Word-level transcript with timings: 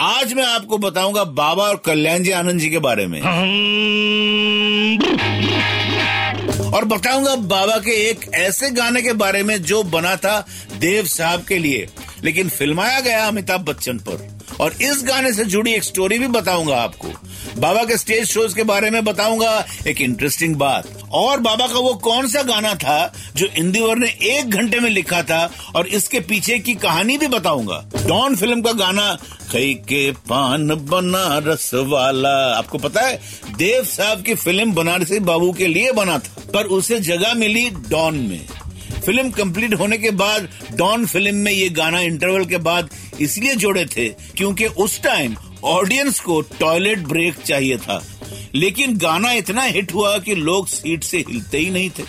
आज 0.00 0.32
मैं 0.34 0.44
आपको 0.44 0.78
बताऊँगा 0.78 1.24
बाबा 1.24 1.64
और 1.64 1.76
कल्याण 1.76 2.22
जी 2.22 2.30
आनंद 2.30 2.60
जी 2.60 2.70
के 2.70 2.78
बारे 2.78 3.06
में। 3.06 3.20
और 6.72 6.84
बताऊँगा 6.84 7.34
बाबा 7.34 7.76
के 7.76 7.90
एक 7.90 8.30
ऐसे 8.34 8.70
गाने 8.70 9.02
के 9.02 9.12
बारे 9.12 9.42
में 9.42 9.62
जो 9.62 9.82
बना 9.82 10.16
था 10.16 10.46
देव 10.78 11.06
साहब 11.06 11.44
के 11.44 11.58
लिए। 11.58 11.88
लेकिन 12.24 12.48
फिल्माया 12.48 13.00
गया 13.00 13.26
अमिताभ 13.26 13.60
बच्चन 13.60 13.98
पर। 13.98 14.38
और 14.60 14.72
इस 14.72 15.02
गाने 15.04 15.32
से 15.32 15.44
जुड़ी 15.44 15.74
एक 15.74 15.84
स्टोरी 15.84 16.18
भी 16.18 16.26
बताऊँगा 16.26 16.76
आपको। 16.76 17.17
बाबा 17.58 17.82
के 17.84 17.96
स्टेज 17.96 18.26
शोज़ 18.28 18.54
के 18.54 18.62
बारे 18.62 18.90
में 18.90 19.04
बताऊँगा 19.04 19.52
एक 19.86 20.00
इंटरेस्टिंग 20.00 20.54
बात। 20.56 20.86
और 21.12 21.40
बाबा 21.40 21.66
का 21.66 21.78
वो 21.78 21.94
कौन 21.94 22.28
सा 22.28 22.42
गाना 22.42 22.74
था 22.74 23.12
जो 23.36 23.46
इंदिवर 23.58 23.96
ने 23.96 24.08
एक 24.30 24.50
घंटे 24.50 24.80
में 24.80 24.88
लिखा 24.90 25.22
था 25.22 25.40
और 25.76 25.86
इसके 25.88 26.20
पीछे 26.20 26.58
की 26.58 26.74
कहानी 26.76 27.16
भी 27.18 27.26
बताऊँगा। 27.28 27.78
डॉन 28.06 28.36
फ़िल्म 28.36 28.60
का 28.62 28.72
गाना 28.74 29.16
कई 29.52 29.74
के 29.88 30.10
पान 30.28 30.68
बनारस 30.90 31.70
वाला। 31.74 32.36
आपको 32.56 32.78
पता 32.78 33.06
है, 33.06 33.20
देव 33.56 33.84
साहब 33.84 34.22
की 34.22 34.34
फ़िल्म 34.34 34.74
बनारसी 34.74 35.18
बाबू 35.20 35.52
के 35.52 35.66
लिए 35.66 35.92
बना 35.92 36.18
था, 36.18 36.46
पर 36.54 36.66
उसे 36.68 37.00
जगह 37.00 37.34
मिली 37.34 37.68
डॉन 37.90 38.18
में। 38.20 38.46
फ़िल्म 39.06 39.30
कंप्लीट 39.30 39.74
होने 39.74 39.98
के 39.98 40.10
बाद 40.12 40.48
डॉन 40.76 41.06
फ़िल्म 41.06 41.34
में 41.34 41.52
ये 41.52 41.68
गाना 41.70 42.00
इंटरवल 42.00 42.44
के 42.44 42.56
बाद 42.60 42.90
इसलिए 43.20 43.54
जोड़े 43.56 43.84
थे 43.86 44.08
क्योंकि 44.36 44.66
उस 44.66 45.00
टाइम 45.02 45.36
ऑडियंस 45.64 46.20
को 46.20 46.40
टॉयलेट 46.40 46.98
ब्रेक 46.98 47.34
चाहिए 47.34 47.76
था। 47.76 48.04
लेकिन 48.54 48.98
गाना 48.98 49.32
इतना 49.32 49.62
हिट 49.62 49.94
हुआ 49.94 50.18
कि 50.18 50.34
लोग 50.34 50.66
सीट 50.66 51.04
से 51.04 51.18
हिलते 51.18 51.58
ही 51.58 51.70
नहीं 51.70 51.90
थे। 51.90 52.02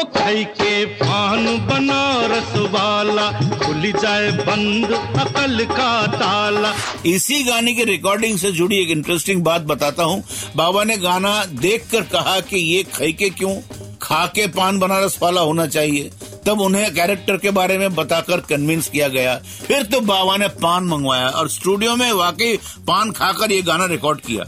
ओ 0.00 0.04
खई 0.04 0.44
के 0.44 0.84
पान 0.84 1.44
बनारस 1.44 2.70
वाला 2.70 3.32
खुल 3.58 3.92
जाए 4.02 4.30
बंद 4.30 4.90
अकल 5.20 5.64
का 5.64 6.06
ताला। 6.06 6.74
इसी 7.06 7.42
गाने 7.42 7.74
की 7.74 7.84
रिकॉर्डिंग 7.84 8.38
से 8.38 8.52
जुड़ी 8.52 8.82
एक 8.82 8.88
इंटरेस्टिंग 8.88 9.42
बात 9.42 9.62
बताता 9.62 10.02
हूँ। 10.02 10.24
बाबा 10.56 10.84
ने 10.84 10.96
गाना 10.96 11.44
देखकर 11.44 12.02
कहा 12.02 12.40
कि 12.40 12.56
ये 12.56 12.82
खई 12.82 13.12
के 13.12 13.30
क्यों? 13.30 13.56
खा 14.02 14.26
के 14.26 14.46
पान 14.46 14.78
बनारस 14.78 15.18
वाला 15.22 15.40
होना 15.40 15.66
चाहिए। 15.66 16.10
तब 16.48 16.60
उन्हें 16.60 16.94
कैरेक्टर 16.94 17.36
के 17.36 17.50
बारे 17.50 17.78
में 17.78 17.94
बताकर 17.94 18.40
कन्विंस 18.40 18.88
किया 18.88 19.08
गया। 19.08 19.34
फिर 19.66 19.82
तो 19.82 20.00
बाबा 20.00 20.36
ने 20.36 20.48
पान 20.48 20.84
मंगवाया 20.84 21.28
और 21.28 21.48
स्टूडियो 21.48 21.96
में 21.96 22.12
वाकई 22.12 22.56
पान 22.86 23.10
खाकर 23.10 23.52
ये 23.52 23.62
गाना 23.62 23.84
रिकॉर्ड 23.84 24.20
किया। 24.20 24.44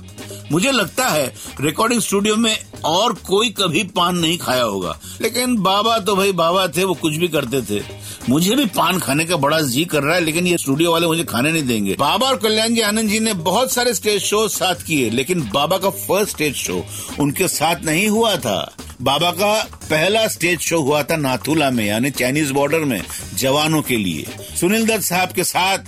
मुझे 0.53 0.71
लगता 0.71 1.09
है 1.09 1.35
रिकॉर्डिंग 1.61 2.01
स्टूडियो 2.01 2.37
में 2.37 2.57
और 2.85 3.13
कोई 3.13 3.51
कभी 3.51 3.83
पान 3.85 4.17
नहीं 4.17 4.39
खाया 4.39 4.63
होगा। 4.63 4.99
लेकिन 5.21 5.57
बाबा 5.57 5.99
तो 5.99 6.17
भाई, 6.17 6.33
बाबा 6.33 6.67
थे, 6.69 6.85
वो 6.85 6.95
कुछ 6.95 7.17
भी 7.17 7.29
करते 7.29 7.63
थे। 7.63 7.83
मुझे 8.29 8.55
भी 8.55 8.67
पान 8.67 8.99
खाने 8.99 9.25
का 9.25 9.37
बड़ा 9.37 9.61
जी 9.61 9.85
कर 9.85 10.03
रहा 10.03 10.15
है, 10.15 10.21
लेकिन 10.21 10.47
ये 10.47 10.59
स्टूडियो 10.59 10.93
वाले 10.93 11.07
मुझे 11.07 11.25
खाने 11.25 11.53
नहीं 11.53 11.63
देंगे। 11.63 11.97
बाबा 11.99 12.27
और 12.27 12.37
कल्याण 12.37 12.75
जी 12.75 12.81
आनंद 12.81 13.09
जी 13.09 13.21
ने 13.21 13.35
बहुत 13.35 13.73
सारे 13.73 13.95
स्टेज 13.95 14.23
शो 14.23 14.49
साथ 14.49 14.75
किए, 14.75 15.11
लेकिन 15.11 15.51
बाबा 15.55 15.79
का 15.79 15.91
फ़र्स्ट 15.91 16.33
स्टेज 16.33 16.55
शो 16.55 16.85
उनके 17.21 17.49
साथ 17.49 17.85
नहीं 17.85 18.09
हुआ 18.09 18.37
था। 18.37 18.73
बाबा 19.03 19.31
का 19.31 19.63
पहला 19.63 20.29
स्टेज 20.29 20.61
शो 20.61 20.81
हुआ 20.81 21.03
था 21.03 21.17
नाथुला 21.17 21.71
में, 21.71 21.87
यानी 21.87 22.11
चाइनीज़ 22.11 22.53
बॉर्डर 22.53 22.79
में, 22.79 23.03
जवानों 23.35 23.83
के 23.83 23.97
लिए। 23.97 24.27
सुनील 24.61 24.87
दत्त 24.87 25.05
साहब 25.05 25.29
के 25.29 25.45
साथ। 25.45 25.79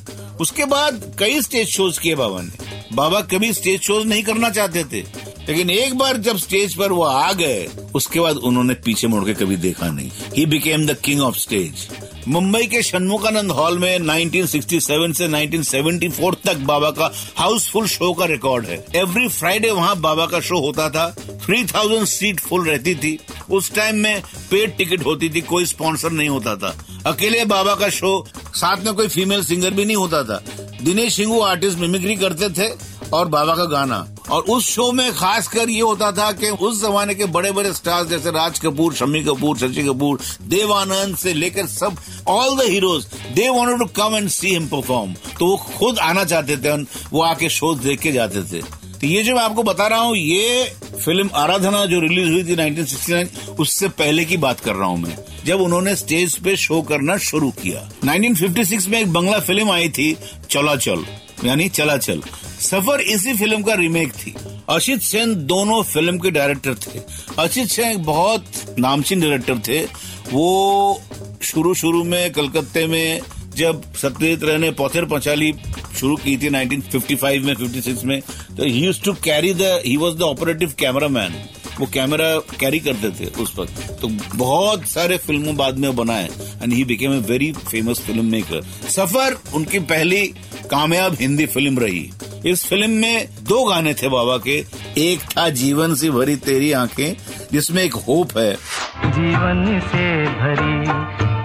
उसके 0.41 0.65
बाद 0.65 1.17
कई 1.19 1.43
स्टेज 1.43 1.69
शोज़ 1.69 2.01
किए 2.01 2.15
बाबा 2.15 2.43
ने। 2.43 2.53
बाबा 2.93 3.21
कभी 3.21 3.53
स्टेज 3.53 3.81
शोज़ 3.81 4.07
नहीं 4.07 4.23
करना 4.23 4.51
चाहते 4.51 4.85
थे। 4.85 5.01
लेकिन 5.49 5.71
एक 5.71 5.95
बार 5.95 6.17
जब 6.17 6.39
स्टेज 6.39 6.75
पर 6.75 6.93
वो 6.93 7.03
आ 7.03 7.33
गए, 7.33 7.69
उसके 7.95 8.21
बाद 8.21 8.37
उन्होंने 8.37 8.75
पीछे 8.75 9.07
मुड़ 9.07 9.25
के 9.25 9.35
कभी 9.35 9.57
देखा 9.57 9.91
नहीं। 9.91 10.11
He 10.37 10.47
became 10.47 10.87
the 10.87 10.97
king 11.05 11.21
of 11.21 11.37
stage 11.37 11.89
Mumbai 12.29 12.67
के 12.67 12.83
शनमुखानंद 12.83 13.51
हॉल 13.51 13.79
में 13.79 13.99
1967 13.99 15.13
से 15.13 15.29
1974 15.29 16.35
तक 16.45 16.57
बाबा 16.57 16.91
का 16.91 17.13
हाउसफुल 17.37 17.87
शो 17.87 18.13
का 18.13 18.25
रिकॉर्ड 18.25 18.67
है। 18.67 18.87
एवरी 18.97 19.29
फ्राइडे 19.29 19.71
वहाँ 19.71 19.97
बाबा 19.97 20.27
का 20.27 20.41
शो 20.41 20.59
होता 20.59 20.91
था। 20.91 21.17
3000 21.47 22.05
सीट 22.05 22.41
फुल 22.41 22.69
रहती 22.69 22.95
थी। 22.95 23.19
उस 23.51 23.75
टाइम 23.75 23.97
में 23.97 24.23
पेड 24.51 24.77
टिकट 24.77 25.05
होती 25.05 25.29
थी, 25.29 25.41
कोई 25.41 25.67
स्पॉन्सर 25.67 26.11
नहीं 26.11 26.29
होता 26.29 26.57
था। 26.57 26.85
अकेले 27.07 27.45
बाबा 27.45 27.75
का 27.75 27.89
शो, 27.89 28.27
साथ 28.55 28.85
में 28.85 28.95
कोई 28.95 29.09
फीमेल 29.09 29.45
सिंगर 29.45 29.71
भी 29.71 29.85
नहीं 29.85 29.97
होता 29.97 30.23
था। 30.23 30.45
दिनेश 30.83 31.15
सिंगू 31.15 31.41
आर्टिस्ट 31.41 31.79
मिमिक्री 31.79 32.17
करते 32.17 32.49
थे। 32.49 32.92
और 33.13 33.29
बाबा 33.29 33.55
का 33.55 33.65
गाना। 33.67 34.07
और 34.31 34.43
उस 34.43 34.69
शो 34.69 34.91
में 34.93 35.13
खास 35.13 35.49
कर 35.49 35.71
ये 35.71 35.81
होता 35.81 36.11
था 36.13 36.31
कि 36.33 36.51
उस 36.51 36.81
जमाने 36.83 37.15
के 37.15 37.25
बड़े 37.27 37.51
बड़े 37.53 37.73
स्टार्स, 37.75 38.09
जैसे 38.09 38.31
राज 38.31 38.59
कपूर, 38.59 38.95
शम्मी 38.95 39.23
कपूर, 39.25 39.57
शशि 39.59 39.83
कपूर, 39.83 40.21
देवानंद 40.43 41.17
से 41.17 41.33
लेकर 41.35 41.67
सब 41.69 41.97
all 42.29 42.57
the 42.57 42.69
heroes 42.69 43.07
they 43.35 43.49
wanted 43.49 43.79
to 43.79 43.87
come 43.97 44.17
and 44.17 44.29
see 44.31 44.49
him 44.49 44.67
perform 44.69 45.15
तो 45.39 45.47
वो 45.47 45.57
खुद 45.57 45.99
आना 46.01 46.25
चाहते 46.25 46.57
थे, 46.57 46.83
वो 47.13 47.23
आके 47.23 47.49
शो 47.51 47.75
देख 47.77 48.01
के 48.01 48.13
जाते 48.13 48.43
थे। 48.43 48.63
तो 48.93 49.07
ये 49.07 49.23
जो 49.23 49.35
मैं 49.35 49.43
आपको 49.43 49.63
बता 49.63 49.87
रहा 49.87 50.01
हूँ, 50.01 50.17
ये 50.17 50.65
फ़िल्म 51.05 51.31
आराधना 51.35 51.85
जो 51.87 52.01
रिलीज़ 52.01 52.29
हुई 52.31 52.45
थी 52.45 52.57
1969 52.57 53.59
उससे 53.61 53.89
पहले 53.91 54.25
की 54.25 54.37
बात 54.37 54.61
कर 54.61 54.75
रहा 54.75 54.89
हूँ 54.89 54.99
मैं। 54.99 55.17
जब 55.47 55.61
उन्होंने 55.61 55.95
स्टेज 55.97 56.37
पे 56.39 56.55
शो 56.57 56.81
करना 56.83 57.17
शुरू 57.21 57.51
किया। 57.63 57.89
1956 58.05 58.87
में 58.89 58.99
एक 59.01 59.13
बंगला 59.13 59.39
फ़िल्म 59.41 59.71
आई 59.71 59.89
थी 59.89 60.17
चला 60.51 60.77
चल 60.77 61.05
यानी 61.45 61.69
चला 61.69 61.97
चल 61.97 62.23
सफ़र 62.63 63.01
इसी 63.01 63.33
फ़िल्म 63.35 63.63
का 63.63 63.75
रीमेक 63.75 64.13
थी। 64.15 64.35
अशित 64.71 65.01
सेन 65.03 65.35
दोनों 65.47 65.83
फ़िल्म 65.83 66.19
के 66.19 66.31
डायरेक्टर 66.31 66.75
थे। 66.77 67.01
अशित 67.39 67.69
सेन 67.69 67.91
एक 67.91 68.03
बहुत 68.05 68.45
नामचीन 68.79 69.21
डायरेक्टर 69.21 69.59
थे। 69.69 69.81
वो 70.33 71.03
शुरू 71.43 71.75
शुरू 71.75 72.03
में 72.05 72.33
कलकत्ते 72.33 72.87
में 72.87 73.21
जब 73.57 73.83
सत्यजीत 73.95 74.45
रे 74.45 74.57
ने 74.59 74.71
पौथेर 74.71 75.05
पंचाली 75.05 75.53
शुरू 76.01 76.17
की 76.17 76.37
थी 76.37 76.49
1955 76.51 77.43
में 77.45 77.55
56 77.55 78.05
में 78.05 78.21
तो 78.57 78.65
he 78.65 78.85
use 78.85 79.03
to 79.03 79.13
carry 79.25 79.53
the 79.55 79.81
he 79.87 79.97
was 79.97 80.15
the 80.15 80.23
operative 80.23 80.73
cameraman 80.79 81.35
वो 81.81 81.87
कैमरा 81.87 82.29
कैरी 82.61 82.79
करते 82.81 83.11
थे 83.11 83.27
उस 83.43 83.55
वक्त। 83.59 83.81
तो 84.01 84.09
बहुत 84.35 84.85
सारे 84.89 85.17
फ़िल्मों 85.19 85.55
बाद 85.57 85.79
में 85.79 85.95
बनाए। 85.97 86.29
And 86.63 86.73
he 86.73 86.85
became 86.85 87.13
a 87.13 87.19
very 87.29 87.53
famous 87.53 88.01
film 88.01 88.25
maker 88.25 88.63
सफ़र 88.89 89.39
उनकी 89.55 89.79
पहली 89.93 90.27
कामयाब 90.71 91.17
हिंदी 91.21 91.47
फ़िल्म 91.47 91.79
रही। 91.79 92.11
इस 92.47 92.65
फ़िल्म 92.67 92.91
में 92.91 93.29
दो 93.41 93.63
गाने 93.65 93.93
थे 93.95 94.09
बाबा 94.09 94.37
के। 94.39 94.57
एक 94.99 95.21
था 95.33 95.49
जीवन 95.49 95.95
से 95.95 96.11
भरी 96.11 96.37
तेरी 96.37 96.73
आँखें 96.73 97.15
जिसमें 97.53 97.83
एक 97.83 97.95
होप 98.07 98.37
है। 98.39 98.55
जीवन 99.07 99.81
से 99.87 100.07
भरी 100.33 100.87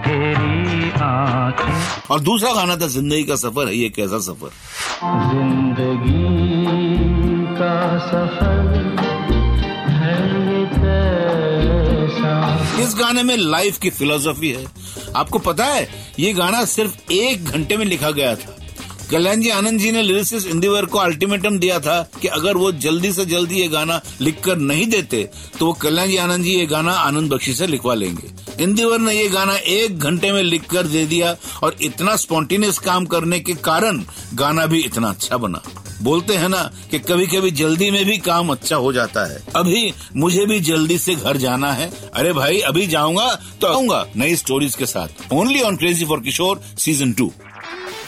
तेरी 0.08 0.92
आँखें। 1.02 2.12
और 2.12 2.20
दूसरा 2.20 2.54
गाना 2.54 2.76
था 2.76 2.88
ज़िंदगी 2.88 3.24
का 3.24 3.36
सफ़र 3.36 3.68
है 3.68 3.76
ये 3.76 3.90
कैसा 3.90 4.20
सफ़र? 4.20 4.52
ज़िंदगी 5.32 6.26
का 7.56 7.76
सफ़र 8.08 8.76
है 9.94 10.16
इस 12.84 12.96
गाने 12.96 13.24
में 13.24 13.36
लाइफ 13.38 13.78
की 13.78 13.90
फिलोसफी 13.90 14.52
है। 14.52 14.66
आपको 15.16 15.40
पता 15.40 15.66
है 15.66 15.88
ये 16.20 16.34
गाना 16.34 16.66
सिर्फ़ 16.66 17.12
एक 17.12 17.46
घंटे 17.46 17.78
में 17.78 17.86
लिखा 17.86 18.12
गया 18.12 18.36
था। 18.36 18.57
कल्याण 19.12 19.42
जी, 19.42 19.50
आनंद 19.50 19.80
जी 19.80 19.92
ने 19.92 20.02
लिरिसिस्ट 20.02 20.48
इंदिवर 20.48 20.86
को 20.86 20.98
अल्टीमेटम 21.00 21.58
दिया 21.60 21.80
था 21.80 22.02
कि 22.22 22.28
अगर 22.28 22.58
वो 22.58 22.72
जल्दी 22.78 23.12
से 23.14 23.26
जल्दी 23.26 23.56
ये 23.56 23.68
गाना 23.68 24.02
लिखकर 24.22 24.58
नहीं 24.58 24.86
देते 24.88 25.24
तो 25.60 25.66
वो 25.66 25.74
कल्याण 25.74 26.08
जी, 26.08 26.18
आनंद 26.18 26.44
जी 26.44 26.56
ये 26.56 26.66
गाना 26.66 26.92
आनंद 26.94 27.34
बख्शी 27.34 27.54
से 27.54 27.68
लिखवा 27.68 27.94
लेंगे। 27.94 28.64
इंदिवर 28.64 29.00
ने 29.00 29.14
ये 29.14 29.28
गाना 29.30 29.56
एक 29.56 30.00
घंटे 30.00 30.32
में 30.32 30.42
लिखकर 30.44 30.88
दे 30.88 31.06
दिया 31.06 31.36
और 31.64 31.76
इतना 31.82 32.16
स्पॉन्टेनियस 32.16 32.80
काम 32.80 33.06
करने 33.06 33.40
के 33.40 33.54
कारण 33.64 34.04
गाना 34.36 34.66
भी 34.66 34.80
इतना 34.82 35.10
अच्छा 35.10 35.38
बना। 35.38 35.62
बोलते 36.02 36.36
हैं 36.36 36.50
ना 36.50 36.62
कि 36.92 37.00
कभी 37.00 37.26
कभी 37.28 37.52
जल्दी 37.54 37.90
में 37.92 38.04
भी 38.06 38.18
काम 38.20 38.50
अच्छा 38.50 38.76
हो 38.76 38.92
जाता 38.94 39.26
है। 39.26 39.42
अभी 39.56 39.94
मुझे 40.16 40.46
भी 40.46 40.60
जल्दी 40.62 40.98
से 40.98 41.16
घर 41.16 41.38
जाना 41.38 41.72
है। 41.74 41.92
अरे 42.14 42.34
भाई, 42.34 42.60
अभी 42.60 42.86
जाऊँगा 42.88 43.34
तो 43.62 43.68
आऊँगा 43.68 44.06
नई 44.16 44.36
स्टोरीज 44.36 44.76
के 44.76 44.86
साथ। 44.86 45.34
Only 45.34 45.62
on 45.62 45.76
crazy 45.76 46.06
for 46.06 46.20
Kishore 46.20 46.62
season 46.78 47.14
two 47.14 47.32